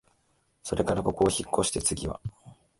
[0.63, 2.19] それからここをひっこして、つぎは、